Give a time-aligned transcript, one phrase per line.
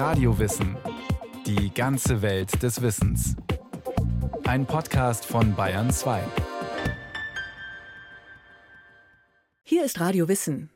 [0.00, 0.78] Radiowissen.
[1.44, 3.36] Die ganze Welt des Wissens.
[4.44, 6.22] Ein Podcast von Bayern 2.
[9.62, 10.70] Hier ist Radio Wissen.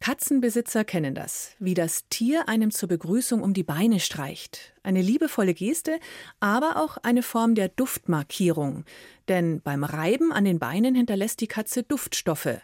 [0.00, 4.74] Katzenbesitzer kennen das, wie das Tier einem zur Begrüßung um die Beine streicht.
[4.82, 6.00] Eine liebevolle Geste,
[6.40, 8.84] aber auch eine Form der Duftmarkierung.
[9.28, 12.58] Denn beim Reiben an den Beinen hinterlässt die Katze Duftstoffe.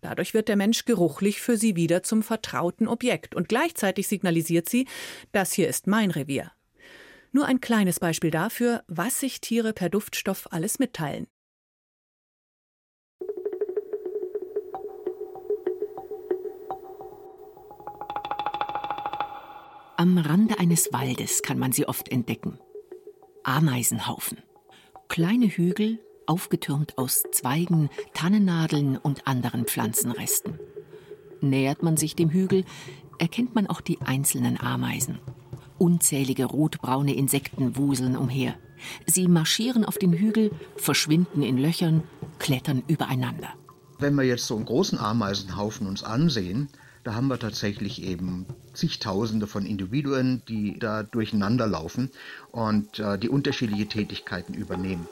[0.00, 4.86] Dadurch wird der Mensch geruchlich für sie wieder zum vertrauten Objekt und gleichzeitig signalisiert sie,
[5.32, 6.52] das hier ist mein Revier.
[7.32, 11.26] Nur ein kleines Beispiel dafür, was sich Tiere per Duftstoff alles mitteilen.
[19.96, 22.60] Am Rande eines Waldes kann man sie oft entdecken.
[23.42, 24.38] Ameisenhaufen.
[25.08, 25.98] Kleine Hügel,
[26.28, 30.58] aufgetürmt aus Zweigen, Tannennadeln und anderen Pflanzenresten.
[31.40, 32.64] Nähert man sich dem Hügel,
[33.18, 35.18] erkennt man auch die einzelnen Ameisen.
[35.78, 38.54] Unzählige rotbraune Insekten wuseln umher.
[39.06, 42.02] Sie marschieren auf dem Hügel, verschwinden in Löchern,
[42.38, 43.48] klettern übereinander.
[43.98, 46.68] Wenn wir jetzt so einen großen Ameisenhaufen uns ansehen,
[47.04, 52.10] da haben wir tatsächlich eben zigtausende von Individuen, die da durcheinander laufen
[52.52, 55.08] und äh, die unterschiedliche Tätigkeiten übernehmen.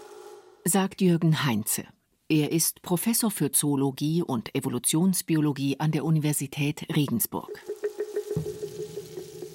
[0.68, 1.84] Sagt Jürgen Heinze.
[2.28, 7.62] Er ist Professor für Zoologie und Evolutionsbiologie an der Universität Regensburg.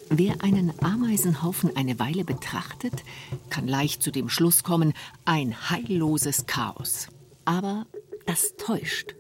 [0.09, 3.03] Wer einen Ameisenhaufen eine Weile betrachtet,
[3.49, 4.93] kann leicht zu dem Schluss kommen,
[5.25, 7.09] ein heilloses Chaos.
[7.43, 7.87] Aber
[8.25, 9.13] das täuscht.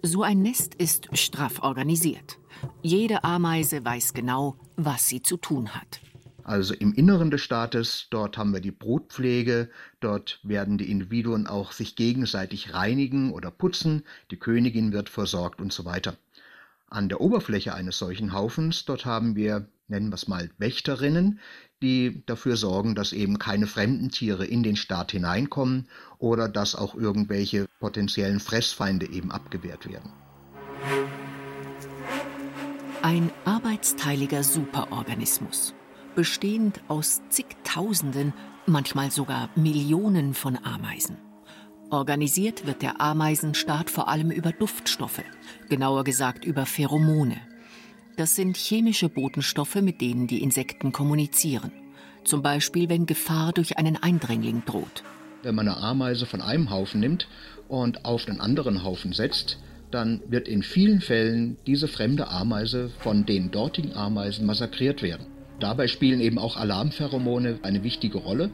[0.00, 2.38] So ein Nest ist straff organisiert.
[2.82, 6.00] Jede Ameise weiß genau, was sie zu tun hat.
[6.44, 11.72] Also im Inneren des Staates, dort haben wir die Brutpflege, dort werden die Individuen auch
[11.72, 16.16] sich gegenseitig reinigen oder putzen, die Königin wird versorgt und so weiter.
[16.88, 21.38] An der Oberfläche eines solchen Haufens, dort haben wir, nennen wir es mal, Wächterinnen,
[21.80, 26.94] die dafür sorgen, dass eben keine fremden Tiere in den Staat hineinkommen oder dass auch
[26.94, 30.12] irgendwelche potenziellen Fressfeinde eben abgewehrt werden.
[33.02, 35.74] Ein arbeitsteiliger Superorganismus,
[36.14, 38.32] bestehend aus zigtausenden,
[38.66, 41.16] manchmal sogar Millionen von Ameisen.
[41.90, 45.22] Organisiert wird der Ameisenstaat vor allem über Duftstoffe,
[45.68, 47.36] genauer gesagt über Pheromone.
[48.16, 51.72] Das sind chemische Botenstoffe, mit denen die Insekten kommunizieren.
[52.24, 55.02] Zum Beispiel, wenn Gefahr durch einen Eindringling droht.
[55.42, 57.26] Wenn man eine Ameise von einem Haufen nimmt
[57.68, 59.58] und auf den anderen Haufen setzt,
[59.90, 65.26] dann wird in vielen Fällen diese fremde Ameise von den dortigen Ameisen massakriert werden.
[65.62, 68.50] Dabei spielen eben auch Alarmpheromone eine wichtige Rolle.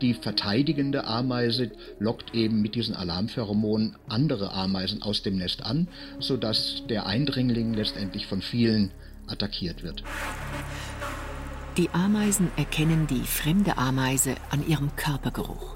[0.00, 5.88] Die verteidigende Ameise lockt eben mit diesen Alarmpheromonen andere Ameisen aus dem Nest an,
[6.20, 8.92] sodass der Eindringling letztendlich von vielen
[9.26, 10.04] attackiert wird.
[11.78, 15.74] Die Ameisen erkennen die fremde Ameise an ihrem Körpergeruch.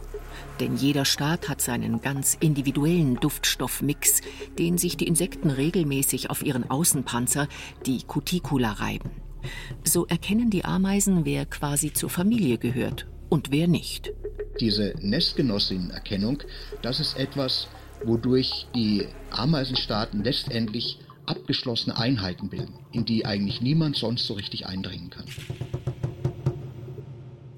[0.61, 4.21] Denn jeder Staat hat seinen ganz individuellen Duftstoffmix,
[4.57, 7.49] den sich die Insekten regelmäßig auf ihren Außenpanzer,
[7.87, 9.26] die Cuticula, reiben.
[9.84, 14.12] So erkennen die Ameisen, wer quasi zur Familie gehört und wer nicht.
[14.61, 16.43] Diese Nestgenossinnenerkennung,
[16.83, 17.69] das ist etwas,
[18.05, 25.11] wodurch die Ameisenstaaten letztendlich abgeschlossene Einheiten bilden, in die eigentlich niemand sonst so richtig eindringen
[25.11, 25.27] kann.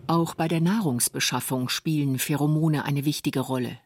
[0.06, 3.78] Auch bei der Nahrungsbeschaffung spielen Pheromone eine wichtige Rolle.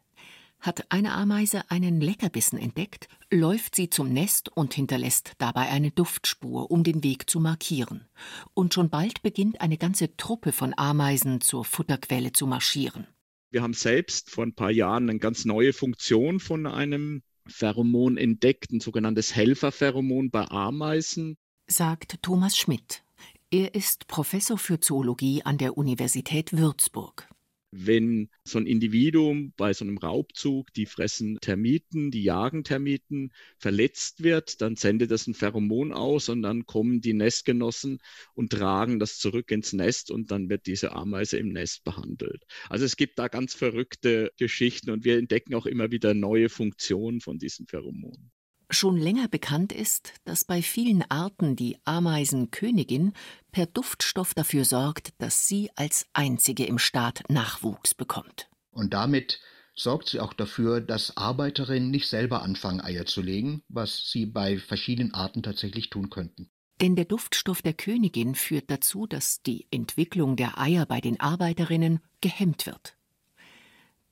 [0.63, 6.71] Hat eine Ameise einen Leckerbissen entdeckt, läuft sie zum Nest und hinterlässt dabei eine Duftspur,
[6.71, 8.07] um den Weg zu markieren.
[8.55, 13.09] Und schon bald beginnt eine ganze Truppe von Ameisen zur Futterquelle zu marschieren.
[13.51, 18.71] Wir haben selbst vor ein paar Jahren eine ganz neue Funktion von einem Pheromon entdeckt,
[18.71, 21.37] ein sogenanntes Helferpheromon bei Ameisen.
[21.67, 23.03] Sagt Thomas Schmidt.
[23.51, 27.29] Er ist Professor für Zoologie an der Universität Würzburg.
[27.75, 34.23] Wenn so ein Individuum bei so einem Raubzug, die fressen Termiten, die jagen Termiten, verletzt
[34.23, 37.99] wird, dann sendet das ein Pheromon aus und dann kommen die Nestgenossen
[38.35, 42.45] und tragen das zurück ins Nest und dann wird diese Ameise im Nest behandelt.
[42.69, 47.23] Also es gibt da ganz verrückte Geschichten und wir entdecken auch immer wieder neue Funktionen
[47.23, 48.31] von diesen Pheromonen.
[48.75, 53.13] Schon länger bekannt ist, dass bei vielen Arten die Ameisenkönigin
[53.53, 58.49] per Duftstoff dafür sorgt, dass sie als einzige im Staat Nachwuchs bekommt.
[58.71, 59.41] Und damit
[59.75, 64.59] sorgt sie auch dafür, dass Arbeiterinnen nicht selber anfangen, Eier zu legen, was sie bei
[64.59, 66.51] verschiedenen Arten tatsächlich tun könnten.
[66.81, 72.01] Denn der Duftstoff der Königin führt dazu, dass die Entwicklung der Eier bei den Arbeiterinnen
[72.23, 72.97] gehemmt wird.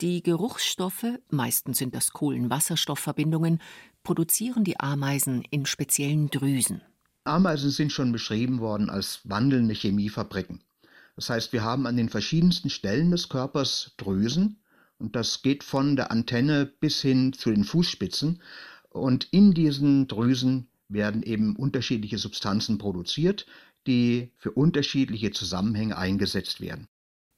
[0.00, 3.60] Die Geruchsstoffe, meistens sind das Kohlenwasserstoffverbindungen,
[4.02, 6.82] produzieren die Ameisen in speziellen Drüsen.
[7.24, 10.62] Ameisen sind schon beschrieben worden als wandelnde Chemiefabriken.
[11.16, 14.60] Das heißt, wir haben an den verschiedensten Stellen des Körpers Drüsen
[15.00, 18.42] und das geht von der Antenne bis hin zu den Fußspitzen.
[18.90, 23.46] Und in diesen Drüsen werden eben unterschiedliche Substanzen produziert,
[23.86, 26.88] die für unterschiedliche Zusammenhänge eingesetzt werden.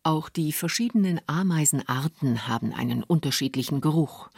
[0.04, 4.30] Auch die verschiedenen Ameisenarten haben einen unterschiedlichen Geruch.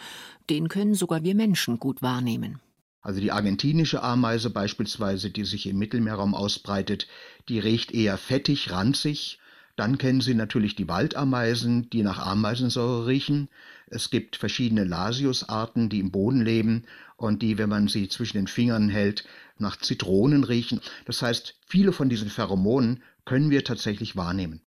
[0.50, 2.60] Den können sogar wir Menschen gut wahrnehmen.
[3.00, 7.08] Also die argentinische Ameise beispielsweise, die sich im Mittelmeerraum ausbreitet,
[7.48, 9.38] die riecht eher fettig, ranzig.
[9.76, 13.48] Dann kennen Sie natürlich die Waldameisen, die nach Ameisensäure riechen.
[13.86, 16.84] Es gibt verschiedene Lasiusarten, die im Boden leben
[17.16, 19.24] und die, wenn man sie zwischen den Fingern hält,
[19.58, 20.80] nach Zitronen riechen.
[21.06, 24.60] Das heißt, viele von diesen Pheromonen können wir tatsächlich wahrnehmen.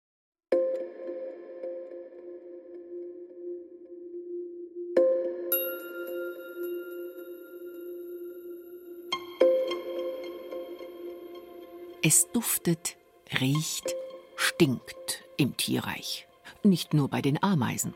[12.07, 12.99] Es duftet,
[13.41, 13.95] riecht,
[14.37, 16.29] stinkt im Tierreich.
[16.63, 17.95] Nicht nur bei den Ameisen.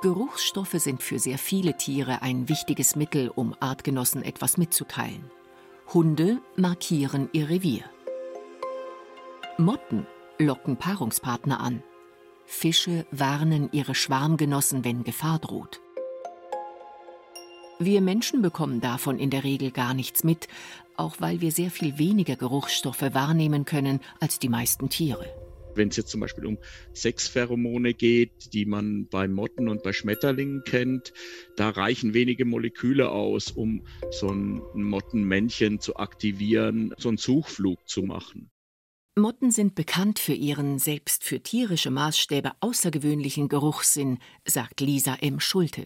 [0.00, 5.30] Geruchsstoffe sind für sehr viele Tiere ein wichtiges Mittel, um Artgenossen etwas mitzuteilen.
[5.92, 7.84] Hunde markieren ihr Revier.
[9.58, 10.06] Motten
[10.38, 11.82] locken Paarungspartner an.
[12.46, 15.82] Fische warnen ihre Schwarmgenossen, wenn Gefahr droht.
[17.82, 20.48] Wir Menschen bekommen davon in der Regel gar nichts mit,
[21.00, 25.26] auch weil wir sehr viel weniger Geruchsstoffe wahrnehmen können als die meisten Tiere.
[25.74, 26.58] Wenn es jetzt zum Beispiel um
[26.94, 31.12] Sexpheromone geht, die man bei Motten und bei Schmetterlingen kennt,
[31.56, 38.02] da reichen wenige Moleküle aus, um so ein Mottenmännchen zu aktivieren, so einen Suchflug zu
[38.02, 38.50] machen.
[39.16, 45.40] Motten sind bekannt für ihren selbst für tierische Maßstäbe außergewöhnlichen Geruchssinn, sagt Lisa M.
[45.40, 45.84] Schulte.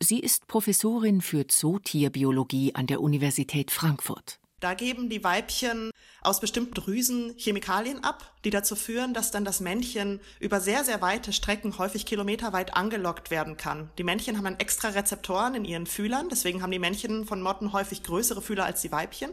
[0.00, 4.40] Sie ist Professorin für Zootierbiologie an der Universität Frankfurt.
[4.60, 5.90] Da geben die Weibchen
[6.22, 11.02] aus bestimmten Drüsen Chemikalien ab, die dazu führen, dass dann das Männchen über sehr, sehr
[11.02, 13.90] weite Strecken, häufig kilometerweit, angelockt werden kann.
[13.98, 17.74] Die Männchen haben dann extra Rezeptoren in ihren Fühlern, deswegen haben die Männchen von Motten
[17.74, 19.32] häufig größere Fühler als die Weibchen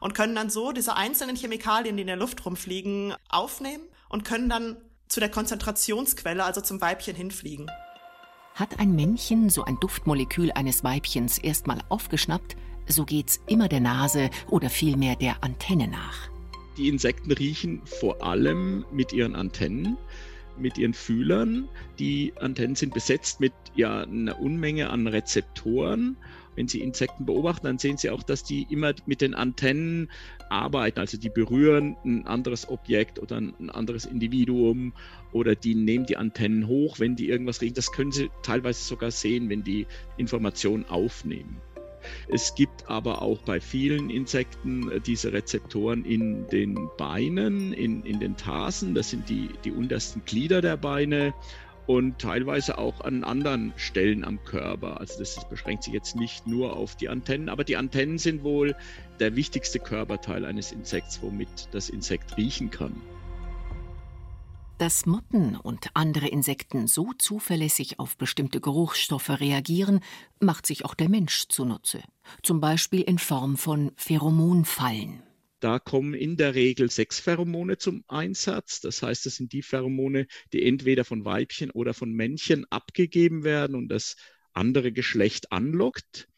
[0.00, 4.48] und können dann so diese einzelnen Chemikalien, die in der Luft rumfliegen, aufnehmen und können
[4.48, 4.78] dann
[5.08, 7.70] zu der Konzentrationsquelle, also zum Weibchen hinfliegen.
[8.54, 12.56] Hat ein Männchen so ein Duftmolekül eines Weibchens erstmal aufgeschnappt,
[12.90, 16.28] so geht's immer der Nase oder vielmehr der Antenne nach.
[16.76, 19.96] Die Insekten riechen vor allem mit ihren Antennen,
[20.58, 21.68] mit ihren Fühlern.
[21.98, 26.16] Die Antennen sind besetzt mit ja, einer Unmenge an Rezeptoren
[26.56, 30.10] wenn Sie Insekten beobachten, dann sehen Sie auch, dass die immer mit den Antennen
[30.48, 30.98] arbeiten.
[30.98, 34.92] Also die berühren ein anderes Objekt oder ein anderes Individuum
[35.32, 37.74] oder die nehmen die Antennen hoch, wenn die irgendwas riechen.
[37.74, 41.56] Das können Sie teilweise sogar sehen, wenn die Informationen aufnehmen.
[42.28, 48.20] Es gibt aber auch bei vielen Insekten äh, diese Rezeptoren in den Beinen, in, in
[48.20, 48.94] den Tarsen.
[48.94, 51.34] Das sind die, die untersten Glieder der Beine
[51.86, 55.00] und teilweise auch an anderen Stellen am Körper.
[55.00, 58.76] Also das beschränkt sich jetzt nicht nur auf die Antennen, aber die Antennen sind wohl
[59.18, 63.00] der wichtigste Körperteil eines Insekts, womit das Insekt riechen kann.
[64.80, 70.00] Dass Motten und andere Insekten so zuverlässig auf bestimmte Geruchsstoffe reagieren,
[70.40, 72.02] macht sich auch der Mensch zunutze.
[72.42, 75.22] Zum Beispiel in Form von Pheromonfallen.
[75.60, 78.80] Da kommen in der Regel sechs Pheromone zum Einsatz.
[78.80, 83.76] Das heißt, das sind die Pheromone, die entweder von Weibchen oder von Männchen abgegeben werden
[83.76, 84.16] und das
[84.54, 86.29] andere Geschlecht anlockt.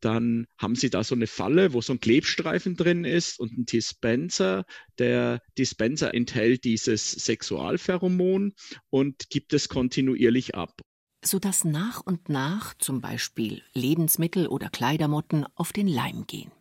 [0.00, 3.66] Dann haben Sie da so eine Falle, wo so ein Klebstreifen drin ist und ein
[3.66, 4.64] Dispenser.
[4.98, 8.52] Der Dispenser enthält dieses Sexualpheromon
[8.90, 10.80] und gibt es kontinuierlich ab
[11.26, 16.52] sodass nach und nach zum Beispiel Lebensmittel oder Kleidermotten auf den Leim gehen.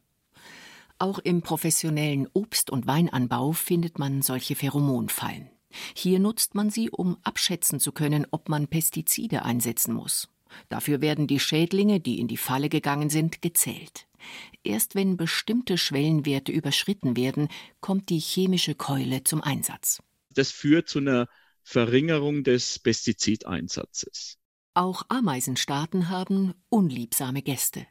[1.00, 5.50] Auch im professionellen Obst- und Weinanbau findet man solche Pheromonfallen.
[5.96, 10.30] Hier nutzt man sie, um abschätzen zu können, ob man Pestizide einsetzen muss.
[10.70, 14.08] Dafür werden die Schädlinge, die in die Falle gegangen sind, gezählt.
[14.64, 17.50] Erst wenn bestimmte Schwellenwerte überschritten werden,
[17.82, 20.02] kommt die chemische Keule zum Einsatz.
[20.34, 21.28] Das führt zu einer
[21.64, 24.38] Verringerung des Pestizideinsatzes.
[24.74, 27.86] Auch Ameisenstaaten haben unliebsame Gäste.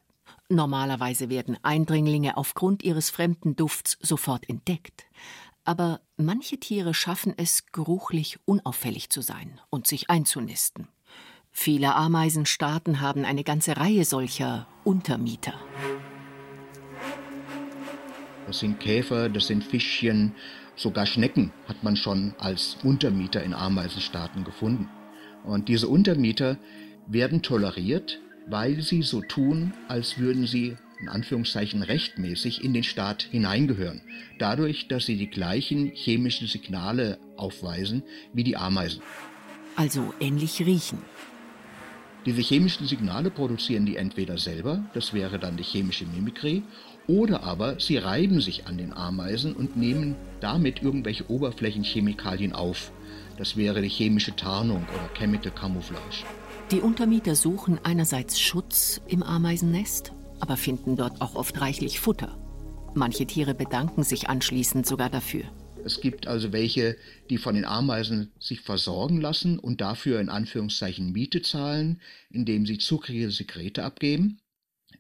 [0.49, 5.05] Normalerweise werden Eindringlinge aufgrund ihres fremden Dufts sofort entdeckt.
[5.65, 10.89] Aber manche Tiere schaffen es, geruchlich unauffällig zu sein und sich einzunisten.
[11.53, 15.55] Viele Ameisenstaaten haben eine ganze Reihe solcher Untermieter.
[18.47, 20.35] Das sind Käfer, das sind Fischchen,
[20.75, 24.89] sogar Schnecken hat man schon als Untermieter in Ameisenstaaten gefunden.
[25.45, 26.59] Und diese Untermieter
[27.07, 33.23] werden toleriert, weil sie so tun, als würden sie in Anführungszeichen rechtmäßig in den Staat
[33.25, 34.03] hineingehören,
[34.39, 39.03] dadurch, dass sie die gleichen chemischen Signale aufweisen wie die Ameisen.
[39.77, 40.99] Also ähnlich riechen.
[42.25, 46.63] Diese chemischen Signale produzieren die entweder selber, das wäre dann die chemische Mimikrie,
[47.09, 52.93] oder aber sie reiben sich an den Ameisen und nehmen damit irgendwelche Oberflächenchemikalien auf.
[53.39, 56.25] Das wäre die chemische Tarnung oder Chemical Camouflage.
[56.71, 62.39] Die Untermieter suchen einerseits Schutz im Ameisennest, aber finden dort auch oft reichlich Futter.
[62.95, 65.45] Manche Tiere bedanken sich anschließend sogar dafür.
[65.85, 66.97] Es gibt also welche,
[67.29, 72.79] die von den Ameisen sich versorgen lassen und dafür in Anführungszeichen Miete zahlen, indem sie
[72.79, 74.39] zuckrige Sekrete abgeben.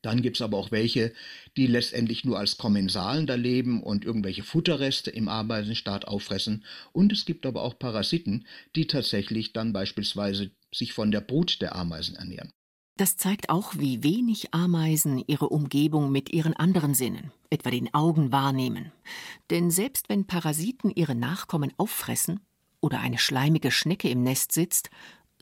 [0.03, 1.12] Dann gibt es aber auch welche,
[1.57, 6.65] die letztendlich nur als Kommensalen da leben und irgendwelche Futterreste im Ameisenstaat auffressen.
[6.93, 11.77] Und es gibt aber auch Parasiten, die tatsächlich dann beispielsweise sich von der Brut der
[11.77, 12.53] Ameisen ernähren.
[12.97, 18.33] Das zeigt auch, wie wenig Ameisen ihre Umgebung mit ihren anderen Sinnen, etwa den Augen,
[18.33, 18.93] wahrnehmen.
[19.51, 22.41] Denn selbst wenn Parasiten ihre Nachkommen auffressen
[22.81, 24.91] oder eine schleimige Schnecke im Nest sitzt,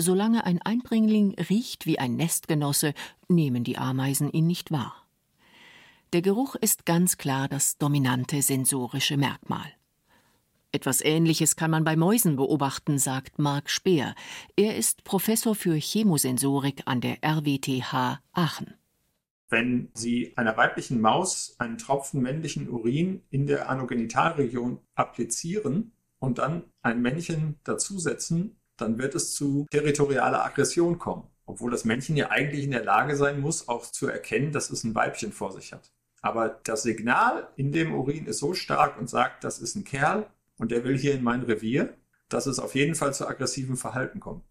[0.00, 2.94] Solange ein Einbringling riecht wie ein Nestgenosse,
[3.28, 4.94] nehmen die Ameisen ihn nicht wahr.
[6.14, 9.70] Der Geruch ist ganz klar das dominante sensorische Merkmal.
[10.72, 14.14] Etwas Ähnliches kann man bei Mäusen beobachten, sagt Marc Speer.
[14.54, 18.74] Er ist Professor für Chemosensorik an der RWTH Aachen.
[19.48, 26.62] Wenn Sie einer weiblichen Maus einen Tropfen männlichen Urin in der Anogenitalregion applizieren und dann
[26.82, 31.24] ein Männchen dazusetzen, dann wird es zu territorialer Aggression kommen.
[31.46, 34.84] Obwohl das Männchen ja eigentlich in der Lage sein muss, auch zu erkennen, dass es
[34.84, 35.90] ein Weibchen vor sich hat.
[36.22, 40.30] Aber das Signal in dem Urin ist so stark und sagt, das ist ein Kerl
[40.60, 41.96] und der will hier in mein Revier,
[42.28, 44.44] dass es auf jeden Fall zu aggressivem Verhalten kommt.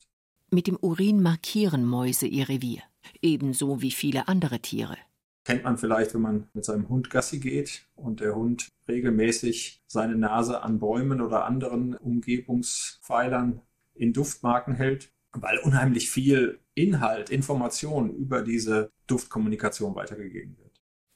[0.51, 2.82] Mit dem Urin markieren Mäuse ihr Revier,
[3.22, 4.98] ebenso wie viele andere Tiere.
[5.46, 10.16] Kennt man vielleicht, wenn man mit seinem Hund Gassi geht und der Hund regelmäßig seine
[10.16, 13.62] Nase an Bäumen oder anderen Umgebungspfeilern
[13.94, 20.68] in Duftmarken hält, weil unheimlich viel Inhalt, Information über diese Duftkommunikation weitergegeben wird.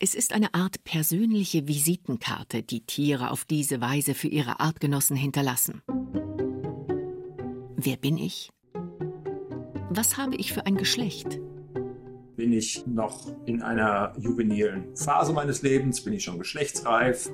[0.06, 5.82] Es ist eine Art persönliche Visitenkarte, die Tiere auf diese Weise für ihre Artgenossen hinterlassen.
[7.78, 8.52] Wer bin ich?
[9.90, 11.40] Was habe ich für ein Geschlecht?
[12.36, 16.04] Bin ich noch in einer juvenilen Phase meines Lebens?
[16.04, 17.32] Bin ich schon geschlechtsreif?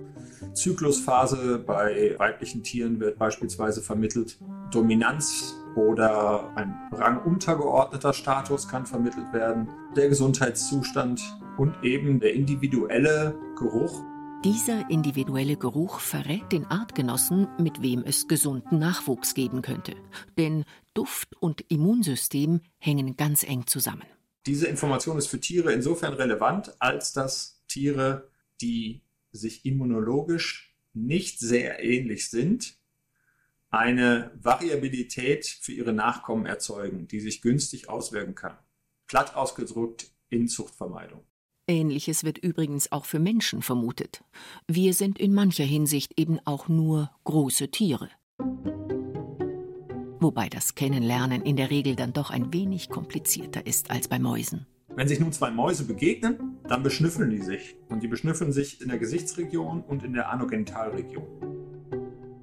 [0.53, 4.37] Zyklusphase bei weiblichen Tieren wird beispielsweise vermittelt.
[4.69, 11.19] Dominanz oder ein ranguntergeordneter Status kann vermittelt werden, der Gesundheitszustand
[11.59, 14.01] und eben der individuelle Geruch.
[14.45, 19.95] Dieser individuelle Geruch verrät den Artgenossen, mit wem es gesunden Nachwuchs geben könnte.
[20.37, 20.63] Denn
[20.93, 24.05] Duft und Immunsystem hängen ganz eng zusammen.
[24.45, 28.29] Diese Information ist für Tiere insofern relevant, als dass Tiere,
[28.61, 29.01] die
[29.33, 32.77] sich immunologisch nicht sehr ähnlich sind,
[33.69, 38.57] eine Variabilität für ihre Nachkommen erzeugen, die sich günstig auswirken kann.
[39.07, 41.25] Platt ausgedrückt Inzuchtvermeidung.
[41.69, 44.23] Ähnliches wird übrigens auch für Menschen vermutet.
[44.67, 48.09] Wir sind in mancher Hinsicht eben auch nur große Tiere.
[50.19, 54.65] Wobei das Kennenlernen in der Regel dann doch ein wenig komplizierter ist als bei Mäusen.
[54.95, 57.77] Wenn sich nun zwei Mäuse begegnen, dann beschnüffeln die sich.
[57.87, 61.25] Und die beschnüffeln sich in der Gesichtsregion und in der Anogenitalregion.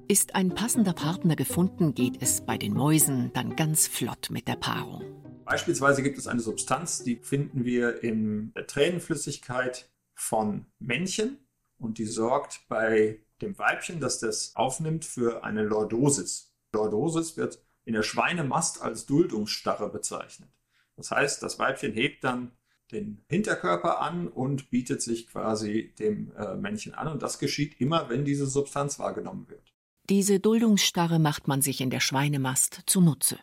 [0.07, 4.55] Ist ein passender Partner gefunden, geht es bei den Mäusen dann ganz flott mit der
[4.55, 5.03] Paarung.
[5.47, 11.37] Beispielsweise gibt es eine Substanz, die finden wir in der Tränenflüssigkeit von Männchen
[11.77, 16.53] und die sorgt bei dem Weibchen, das das aufnimmt, für eine Lordosis.
[16.73, 20.49] Lordosis wird in der Schweinemast als Duldungsstarre bezeichnet.
[20.97, 22.51] Das heißt, das Weibchen hebt dann
[22.91, 27.07] den Hinterkörper an und bietet sich quasi dem äh, Männchen an.
[27.07, 29.73] Und das geschieht immer, wenn diese Substanz wahrgenommen wird.
[30.09, 33.39] Diese Duldungsstarre macht man sich in der Schweinemast zunutze.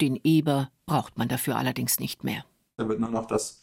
[0.00, 2.44] Den Eber braucht man dafür allerdings nicht mehr.
[2.76, 3.62] Da wird nur noch das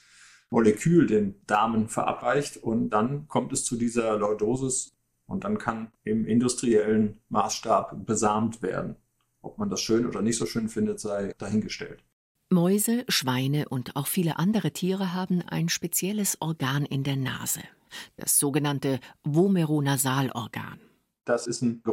[0.50, 4.94] Molekül den Damen verabreicht und dann kommt es zu dieser Lordosis
[5.26, 8.96] und dann kann im industriellen Maßstab besamt werden.
[9.42, 12.04] Ob man das schön oder nicht so schön findet, sei dahingestellt.
[12.50, 17.62] Mäuse, Schweine und auch viele andere Tiere haben ein spezielles Organ in der Nase,
[18.16, 20.80] das sogenannte Vomeronasalorgan.
[21.26, 21.84] Das ist ein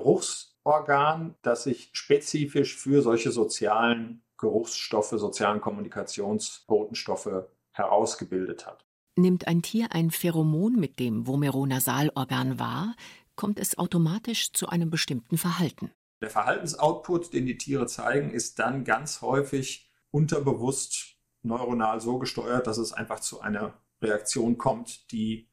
[0.64, 8.84] Geruchsorgan, das sich spezifisch für solche sozialen Geruchsstoffe, sozialen Kommunikationsbotenstoffe herausgebildet hat.
[9.16, 12.96] Nimmt ein Tier ein Pheromon mit dem Vomeronasalorgan wahr,
[13.36, 15.92] kommt es automatisch zu einem bestimmten Verhalten.
[16.20, 22.78] Der Verhaltensoutput, den die Tiere zeigen, ist dann ganz häufig unterbewusst neuronal so gesteuert, dass
[22.78, 25.50] es einfach zu einer Reaktion kommt, die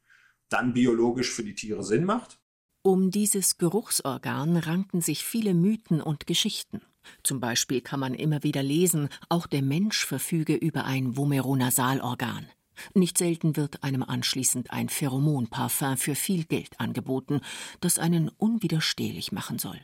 [0.50, 2.41] dann biologisch für die Tiere Sinn macht.
[2.84, 6.82] Um dieses Geruchsorgan ranken sich viele Mythen und Geschichten.
[7.22, 12.48] Zum Beispiel kann man immer wieder lesen, auch der Mensch verfüge über ein Vomeronasalorgan.
[12.96, 17.42] Nicht selten wird einem anschließend ein Pheromonparfum für viel Geld angeboten,
[17.82, 19.80] das einen unwiderstehlich machen soll.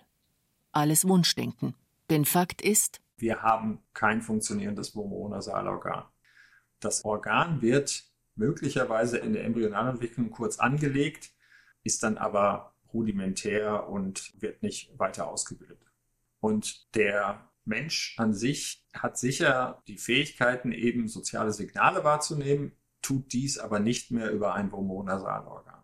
[0.71, 1.75] Alles Wunschdenken.
[2.09, 6.05] Denn Fakt ist, wir haben kein funktionierendes Vomeronasalorgan.
[6.79, 11.31] Das Organ wird möglicherweise in der Embryonalentwicklung kurz angelegt,
[11.83, 15.79] ist dann aber rudimentär und wird nicht weiter ausgebildet.
[16.39, 23.57] Und der Mensch an sich hat sicher die Fähigkeiten, eben soziale Signale wahrzunehmen, tut dies
[23.57, 25.75] aber nicht mehr über ein Vomonasalorgan.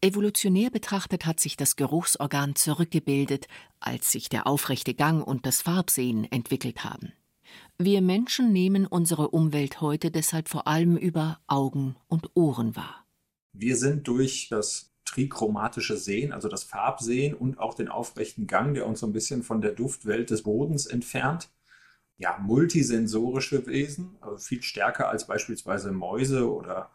[0.00, 3.48] Evolutionär betrachtet hat sich das Geruchsorgan zurückgebildet,
[3.80, 7.12] als sich der aufrechte Gang und das Farbsehen entwickelt haben.
[7.78, 13.06] Wir Menschen nehmen unsere Umwelt heute deshalb vor allem über Augen und Ohren wahr.
[13.52, 18.86] Wir sind durch das trichromatische Sehen, also das Farbsehen und auch den aufrechten Gang, der
[18.86, 21.50] uns so ein bisschen von der Duftwelt des Bodens entfernt,
[22.16, 26.90] ja, multisensorische Wesen, also viel stärker als beispielsweise Mäuse oder,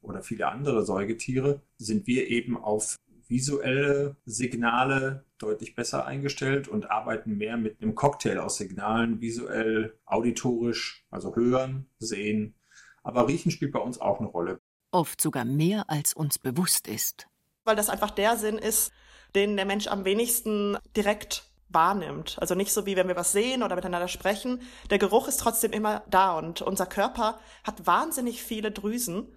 [0.00, 2.96] oder viele andere Säugetiere, sind wir eben auf
[3.28, 11.06] visuelle Signale deutlich besser eingestellt und arbeiten mehr mit einem Cocktail aus Signalen, visuell, auditorisch,
[11.10, 12.54] also hören, sehen.
[13.02, 14.60] Aber Riechen spielt bei uns auch eine Rolle.
[14.90, 17.26] Oft sogar mehr, als uns bewusst ist.
[17.64, 18.92] Weil das einfach der Sinn ist,
[19.34, 22.36] den der Mensch am wenigsten direkt wahrnimmt.
[22.38, 24.60] Also nicht so wie wenn wir was sehen oder miteinander sprechen.
[24.90, 29.28] Der Geruch ist trotzdem immer da und unser Körper hat wahnsinnig viele Drüsen,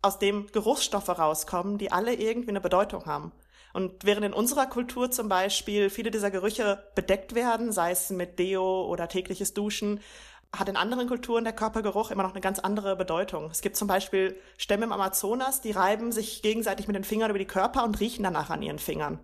[0.00, 3.32] aus dem Geruchsstoffe rauskommen, die alle irgendwie eine Bedeutung haben.
[3.72, 8.38] Und während in unserer Kultur zum Beispiel viele dieser Gerüche bedeckt werden, sei es mit
[8.38, 10.00] Deo oder tägliches Duschen,
[10.56, 13.50] hat in anderen Kulturen der Körpergeruch immer noch eine ganz andere Bedeutung.
[13.50, 17.38] Es gibt zum Beispiel Stämme im Amazonas, die reiben sich gegenseitig mit den Fingern über
[17.38, 19.20] die Körper und riechen danach an ihren Fingern.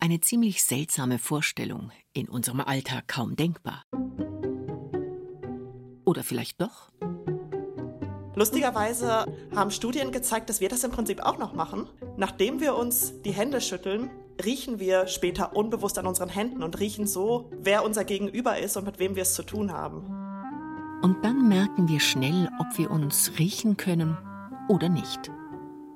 [0.00, 3.84] Eine ziemlich seltsame Vorstellung, in unserem Alltag kaum denkbar.
[6.04, 6.90] Oder vielleicht doch?
[8.34, 11.88] Lustigerweise haben Studien gezeigt, dass wir das im Prinzip auch noch machen.
[12.16, 14.10] Nachdem wir uns die Hände schütteln,
[14.44, 18.84] riechen wir später unbewusst an unseren Händen und riechen so, wer unser Gegenüber ist und
[18.84, 20.13] mit wem wir es zu tun haben.
[21.04, 24.16] Und dann merken wir schnell, ob wir uns riechen können
[24.70, 25.30] oder nicht.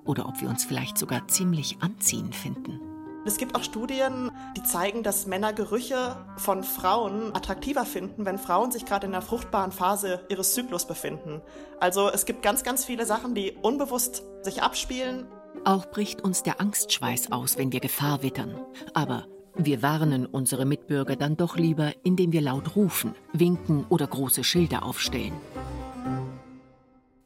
[0.05, 2.79] Oder ob wir uns vielleicht sogar ziemlich anziehend finden.
[3.25, 8.71] Es gibt auch Studien, die zeigen, dass Männer Gerüche von Frauen attraktiver finden, wenn Frauen
[8.71, 11.41] sich gerade in der fruchtbaren Phase ihres Zyklus befinden.
[11.81, 15.27] Also es gibt ganz, ganz viele Sachen, die unbewusst sich abspielen.
[15.65, 18.61] Auch bricht uns der Angstschweiß aus, wenn wir Gefahr wittern.
[18.93, 24.45] Aber wir warnen unsere Mitbürger dann doch lieber, indem wir laut rufen, winken oder große
[24.45, 25.35] Schilder aufstellen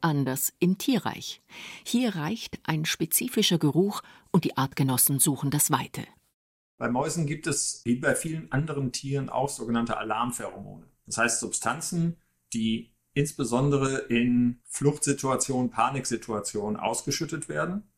[0.03, 1.41] anders im Tierreich.
[1.85, 6.05] Hier reicht ein spezifischer Geruch und die Artgenossen suchen das Weite.
[6.77, 10.85] Bei Mäusen gibt es, wie bei vielen anderen Tieren, auch sogenannte Alarmpheromone.
[11.05, 12.17] Das heißt Substanzen,
[12.53, 17.89] die insbesondere in Fluchtsituationen, Paniksituationen ausgeschüttet werden,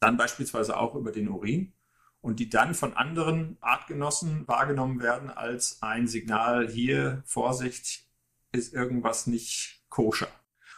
[0.00, 1.72] dann beispielsweise auch über den Urin
[2.28, 8.04] und die dann von anderen Artgenossen wahrgenommen werden als ein Signal, hier, Vorsicht,
[8.52, 10.28] ist irgendwas nicht koscher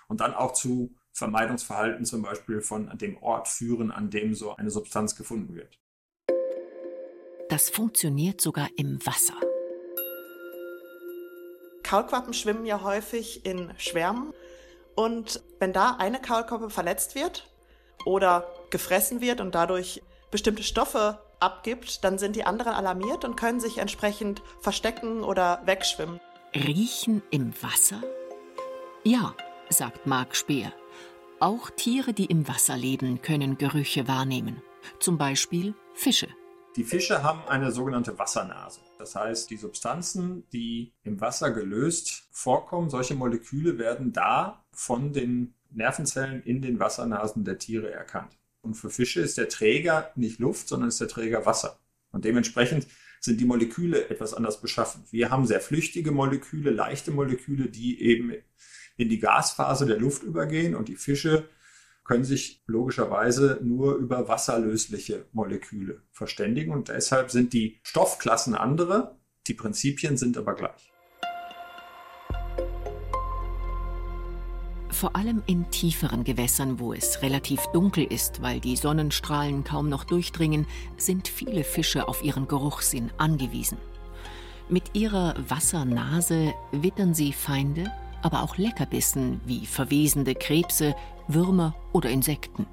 [0.06, 4.70] und dann auch zu Vermeidungsverhalten zum Beispiel von dem Ort führen, an dem so eine
[4.70, 5.80] Substanz gefunden wird.
[7.48, 9.34] Das funktioniert sogar im Wasser.
[11.82, 14.32] Kaulquappen schwimmen ja häufig in Schwärmen.
[14.94, 17.50] Und wenn da eine Kaulquappe verletzt wird
[18.04, 23.60] oder gefressen wird und dadurch bestimmte Stoffe abgibt, dann sind die anderen alarmiert und können
[23.60, 26.20] sich entsprechend verstecken oder wegschwimmen.
[26.54, 28.02] Riechen im Wasser?
[29.04, 29.34] Ja,
[29.68, 30.72] sagt Marc Speer.
[31.38, 34.62] Auch Tiere, die im Wasser leben, können Gerüche wahrnehmen.
[34.98, 36.28] Zum Beispiel Fische.
[36.76, 38.80] Die Fische haben eine sogenannte Wassernase.
[38.98, 45.54] Das heißt, die Substanzen, die im Wasser gelöst vorkommen, solche Moleküle werden da von den
[45.70, 48.36] Nervenzellen in den Wassernasen der Tiere erkannt.
[48.62, 51.80] Und für Fische ist der Träger nicht Luft, sondern ist der Träger Wasser.
[52.12, 52.86] Und dementsprechend
[53.20, 55.04] sind die Moleküle etwas anders beschaffen.
[55.10, 58.32] Wir haben sehr flüchtige Moleküle, leichte Moleküle, die eben
[58.96, 61.48] in die Gasphase der Luft übergehen und die Fische
[62.04, 69.54] können sich logischerweise nur über wasserlösliche Moleküle verständigen und deshalb sind die Stoffklassen andere, die
[69.54, 70.89] Prinzipien sind aber gleich.
[75.00, 80.04] Vor allem in tieferen Gewässern, wo es relativ dunkel ist, weil die Sonnenstrahlen kaum noch
[80.04, 80.66] durchdringen,
[80.98, 83.78] sind viele Fische auf ihren Geruchssinn angewiesen.
[84.68, 90.94] Mit ihrer Wassernase wittern sie Feinde aber auch Leckerbissen wie verwesende Krebse,
[91.28, 92.66] Würmer oder Insekten.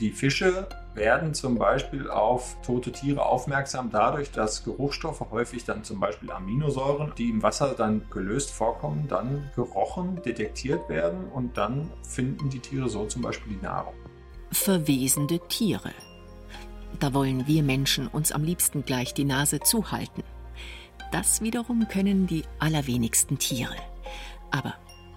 [0.00, 6.00] Die Fische werden zum Beispiel auf tote Tiere aufmerksam dadurch, dass Geruchsstoffe, häufig dann zum
[6.00, 12.50] Beispiel Aminosäuren, die im Wasser dann gelöst vorkommen, dann gerochen, detektiert werden und dann finden
[12.50, 13.94] die Tiere so zum Beispiel die Nahrung.
[14.50, 15.92] Verwesende Tiere.
[16.98, 20.22] Da wollen wir Menschen uns am liebsten gleich die Nase zuhalten.
[21.12, 23.76] Das wiederum können die allerwenigsten Tiere.
[24.50, 24.74] Aber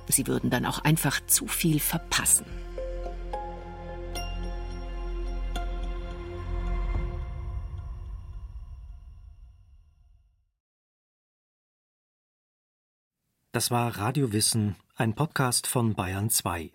[0.08, 2.46] sie würden dann auch einfach zu viel verpassen.
[13.52, 16.72] Das war Radio Wissen, ein Podcast von Bayern 2.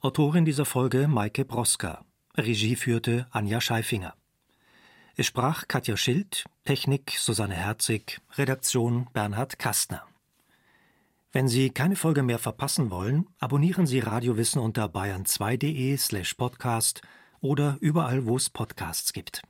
[0.00, 2.04] Autorin dieser Folge Maike Broska.
[2.36, 4.14] Regie führte Anja Scheifinger.
[5.16, 10.06] Es sprach Katja Schild, Technik Susanne Herzig, Redaktion Bernhard Kastner.
[11.32, 17.02] Wenn Sie keine Folge mehr verpassen wollen, abonnieren Sie Radio Wissen unter bayern2.de slash podcast
[17.40, 19.42] oder überall, wo es Podcasts gibt.